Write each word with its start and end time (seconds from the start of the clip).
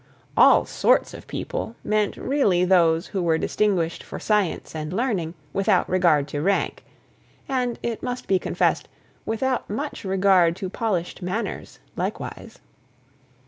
"All 0.35 0.65
sorts 0.65 1.13
of 1.13 1.27
people" 1.27 1.75
meant 1.83 2.17
really 2.17 2.65
those 2.65 3.05
who 3.05 3.21
were 3.21 3.37
distinguished 3.37 4.01
for 4.01 4.19
science 4.19 4.73
and 4.75 4.91
learning, 4.91 5.35
without 5.53 5.87
regard 5.87 6.27
to 6.29 6.41
rank: 6.41 6.83
and 7.47 7.77
it 7.83 8.01
must 8.01 8.27
be 8.27 8.39
confessed, 8.39 8.87
without 9.27 9.69
much 9.69 10.03
regard 10.03 10.55
to 10.55 10.69
polished 10.71 11.21
manners 11.21 11.77
likewise. 11.95 12.57